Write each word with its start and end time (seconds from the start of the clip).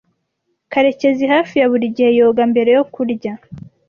Karekezi 0.71 1.25
hafi 1.33 1.53
ya 1.59 1.67
buri 1.71 1.85
gihe 1.95 2.09
yoga 2.19 2.43
mbere 2.51 2.69
yo 2.77 2.83
kurya. 2.93 3.33